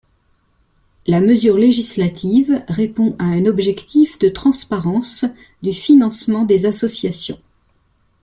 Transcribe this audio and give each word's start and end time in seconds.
La 1.05 1.21
mesure 1.21 1.57
législative 1.59 2.63
répond 2.67 3.15
à 3.19 3.25
un 3.25 3.45
objectif 3.45 4.17
de 4.17 4.29
transparence 4.29 5.25
du 5.61 5.73
financement 5.73 6.43
des 6.43 6.65
associations. 6.65 7.37